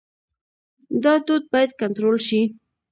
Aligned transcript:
دا 1.03 1.13
دود 1.25 1.43
باید 1.51 1.71
کنټرول 1.81 2.17
شي. 2.27 2.41